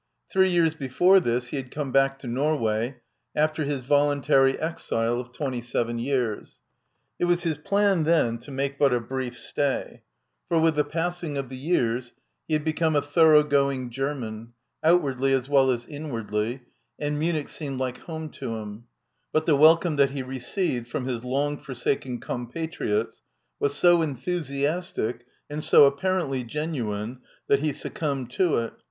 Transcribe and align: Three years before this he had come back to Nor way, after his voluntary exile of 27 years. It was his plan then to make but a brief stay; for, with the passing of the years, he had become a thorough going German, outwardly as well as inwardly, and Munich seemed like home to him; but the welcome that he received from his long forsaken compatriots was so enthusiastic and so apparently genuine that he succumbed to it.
Three 0.31 0.49
years 0.49 0.73
before 0.73 1.19
this 1.19 1.49
he 1.49 1.57
had 1.57 1.69
come 1.69 1.91
back 1.91 2.17
to 2.17 2.27
Nor 2.27 2.57
way, 2.57 2.95
after 3.35 3.65
his 3.65 3.81
voluntary 3.81 4.59
exile 4.59 5.19
of 5.19 5.31
27 5.31 5.99
years. 5.99 6.57
It 7.19 7.25
was 7.25 7.43
his 7.43 7.59
plan 7.59 8.01
then 8.03 8.39
to 8.39 8.49
make 8.49 8.79
but 8.79 8.95
a 8.95 8.99
brief 8.99 9.37
stay; 9.37 10.01
for, 10.49 10.57
with 10.59 10.73
the 10.73 10.83
passing 10.83 11.37
of 11.37 11.49
the 11.49 11.55
years, 11.55 12.13
he 12.47 12.55
had 12.55 12.63
become 12.65 12.95
a 12.95 13.01
thorough 13.03 13.43
going 13.43 13.91
German, 13.91 14.53
outwardly 14.83 15.33
as 15.33 15.47
well 15.47 15.69
as 15.69 15.85
inwardly, 15.85 16.61
and 16.97 17.19
Munich 17.19 17.47
seemed 17.49 17.79
like 17.79 17.99
home 17.99 18.29
to 18.29 18.55
him; 18.55 18.85
but 19.31 19.45
the 19.45 19.55
welcome 19.55 19.97
that 19.97 20.09
he 20.09 20.23
received 20.23 20.87
from 20.87 21.05
his 21.05 21.23
long 21.23 21.59
forsaken 21.59 22.19
compatriots 22.19 23.21
was 23.59 23.75
so 23.75 24.01
enthusiastic 24.01 25.27
and 25.47 25.63
so 25.63 25.83
apparently 25.83 26.43
genuine 26.43 27.19
that 27.47 27.59
he 27.59 27.71
succumbed 27.71 28.31
to 28.31 28.57
it. 28.57 28.73